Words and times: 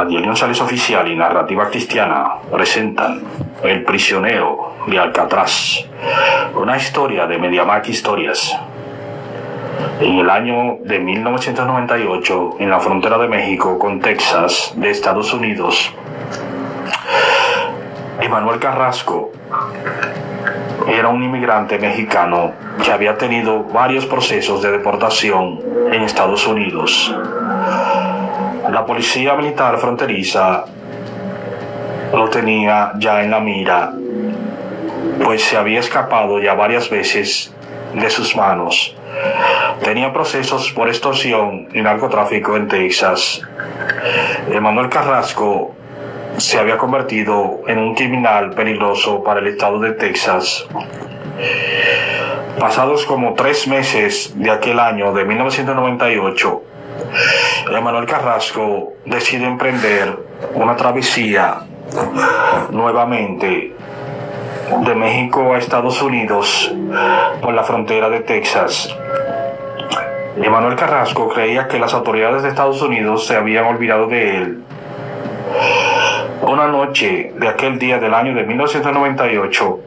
Adiel 0.00 0.24
González 0.24 0.58
Oficial 0.62 1.06
y 1.08 1.14
Narrativa 1.14 1.68
Cristiana. 1.68 2.36
Presentan 2.50 3.20
El 3.62 3.84
prisionero 3.84 4.76
de 4.86 4.98
Alcatraz, 4.98 5.84
una 6.54 6.78
historia 6.78 7.26
de 7.26 7.38
Mediamac 7.38 7.86
Historias. 7.86 8.58
En 10.00 10.18
el 10.18 10.30
año 10.30 10.78
de 10.84 10.98
1998, 11.00 12.56
en 12.60 12.70
la 12.70 12.80
frontera 12.80 13.18
de 13.18 13.28
México 13.28 13.78
con 13.78 14.00
Texas, 14.00 14.72
de 14.74 14.88
Estados 14.88 15.34
Unidos, 15.34 15.92
Emanuel 18.22 18.58
Carrasco 18.58 19.32
era 20.88 21.08
un 21.08 21.22
inmigrante 21.22 21.78
mexicano 21.78 22.52
que 22.82 22.90
había 22.90 23.18
tenido 23.18 23.64
varios 23.64 24.06
procesos 24.06 24.62
de 24.62 24.70
deportación 24.70 25.60
en 25.92 26.02
Estados 26.02 26.46
Unidos 26.46 27.14
la 28.80 28.86
policía 28.86 29.34
militar 29.34 29.76
fronteriza 29.76 30.64
lo 32.14 32.30
tenía 32.30 32.92
ya 32.96 33.22
en 33.22 33.30
la 33.30 33.38
mira, 33.38 33.92
pues 35.22 35.42
se 35.42 35.58
había 35.58 35.80
escapado 35.80 36.40
ya 36.40 36.54
varias 36.54 36.88
veces 36.88 37.52
de 37.92 38.08
sus 38.08 38.34
manos. 38.34 38.96
Tenía 39.84 40.10
procesos 40.14 40.72
por 40.72 40.88
extorsión 40.88 41.68
y 41.74 41.82
narcotráfico 41.82 42.56
en 42.56 42.68
Texas. 42.68 43.42
Emanuel 44.50 44.88
Carrasco 44.88 45.74
se 46.38 46.58
había 46.58 46.78
convertido 46.78 47.60
en 47.66 47.80
un 47.80 47.94
criminal 47.94 48.54
peligroso 48.54 49.22
para 49.22 49.40
el 49.40 49.48
estado 49.48 49.78
de 49.78 49.92
Texas. 49.92 50.66
Pasados 52.58 53.04
como 53.04 53.34
tres 53.34 53.68
meses 53.68 54.32
de 54.36 54.50
aquel 54.50 54.80
año 54.80 55.12
de 55.12 55.26
1998, 55.26 56.69
Emanuel 57.70 58.06
Carrasco 58.06 58.94
decide 59.04 59.46
emprender 59.46 60.18
una 60.54 60.76
travesía 60.76 61.60
nuevamente 62.70 63.74
de 64.78 64.94
México 64.94 65.54
a 65.54 65.58
Estados 65.58 66.00
Unidos 66.02 66.72
por 67.40 67.54
la 67.54 67.64
frontera 67.64 68.08
de 68.08 68.20
Texas. 68.20 68.94
Emanuel 70.36 70.76
Carrasco 70.76 71.28
creía 71.28 71.68
que 71.68 71.78
las 71.78 71.92
autoridades 71.92 72.42
de 72.42 72.48
Estados 72.48 72.80
Unidos 72.80 73.26
se 73.26 73.36
habían 73.36 73.66
olvidado 73.66 74.06
de 74.06 74.36
él. 74.36 74.62
Una 76.42 76.66
noche 76.68 77.32
de 77.36 77.48
aquel 77.48 77.78
día 77.78 77.98
del 77.98 78.14
año 78.14 78.34
de 78.34 78.44
1998, 78.44 79.80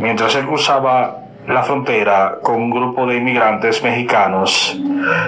mientras 0.00 0.34
él 0.34 0.46
cruzaba 0.46 1.27
la 1.48 1.62
frontera 1.62 2.38
con 2.42 2.56
un 2.56 2.70
grupo 2.70 3.06
de 3.06 3.16
inmigrantes 3.16 3.82
mexicanos, 3.82 4.76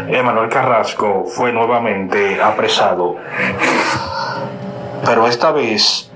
Emanuel 0.08 0.50
Carrasco 0.50 1.24
fue 1.26 1.50
nuevamente 1.50 2.42
apresado. 2.42 3.16
Pero 5.04 5.26
esta 5.26 5.50
vez 5.50 6.10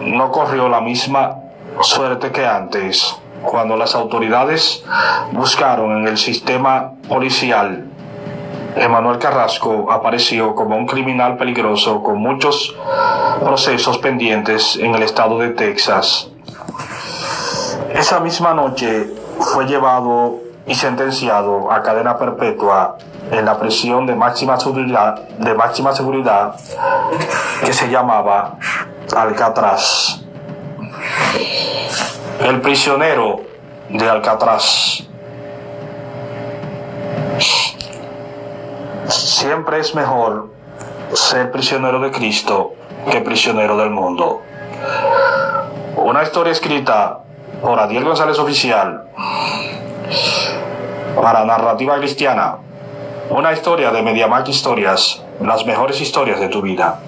no 0.00 0.30
corrió 0.30 0.68
la 0.68 0.82
misma 0.82 1.36
suerte 1.80 2.30
que 2.30 2.46
antes, 2.46 3.18
cuando 3.42 3.76
las 3.76 3.94
autoridades 3.94 4.84
buscaron 5.32 5.96
en 5.98 6.08
el 6.08 6.18
sistema 6.18 6.92
policial. 7.08 7.86
Emanuel 8.76 9.18
Carrasco 9.18 9.90
apareció 9.90 10.54
como 10.54 10.76
un 10.76 10.86
criminal 10.86 11.38
peligroso 11.38 12.02
con 12.02 12.18
muchos 12.18 12.76
procesos 13.40 13.96
pendientes 13.98 14.76
en 14.76 14.94
el 14.94 15.02
estado 15.02 15.38
de 15.38 15.50
Texas. 15.50 16.30
Esa 17.94 18.20
misma 18.20 18.52
noche 18.52 19.08
fue 19.40 19.66
llevado 19.66 20.40
y 20.66 20.74
sentenciado 20.74 21.72
a 21.72 21.82
cadena 21.82 22.18
perpetua 22.18 22.98
en 23.30 23.44
la 23.44 23.58
prisión 23.58 24.06
de 24.06 24.14
máxima 24.14 24.58
seguridad, 24.58 25.28
de 25.38 25.54
máxima 25.54 25.92
seguridad 25.92 26.54
que 27.64 27.72
se 27.72 27.88
llamaba 27.88 28.56
Alcatraz. 29.14 30.20
El 32.40 32.60
prisionero 32.60 33.40
de 33.88 34.08
Alcatraz. 34.08 35.04
Siempre 39.06 39.80
es 39.80 39.94
mejor 39.94 40.50
ser 41.14 41.50
prisionero 41.50 42.00
de 42.00 42.10
Cristo 42.10 42.74
que 43.10 43.20
prisionero 43.20 43.76
del 43.76 43.90
mundo. 43.90 44.42
Una 45.96 46.22
historia 46.22 46.52
escrita 46.52 47.20
por 47.60 47.78
Adiel 47.78 48.04
González 48.04 48.38
Oficial 48.38 49.04
para 51.20 51.44
Narrativa 51.44 51.98
Cristiana. 51.98 52.56
Una 53.30 53.52
historia 53.52 53.90
de 53.90 54.02
Mediamac 54.02 54.48
Historias, 54.48 55.22
las 55.40 55.66
mejores 55.66 56.00
historias 56.00 56.40
de 56.40 56.48
tu 56.48 56.62
vida. 56.62 57.00